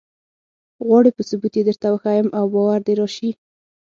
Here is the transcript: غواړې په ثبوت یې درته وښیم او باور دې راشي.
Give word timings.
غواړې 0.85 1.11
په 1.17 1.21
ثبوت 1.29 1.53
یې 1.57 1.63
درته 1.67 1.87
وښیم 1.91 2.27
او 2.37 2.45
باور 2.53 2.79
دې 2.87 2.93
راشي. 2.99 3.31